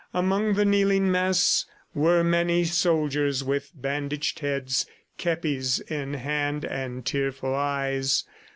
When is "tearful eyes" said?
7.05-8.23